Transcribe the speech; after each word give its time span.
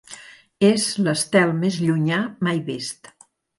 És 0.69 0.85
l’estel 1.09 1.53
més 1.59 1.79
llunyà 1.85 2.25
mai 2.49 2.65
vist. 2.73 3.15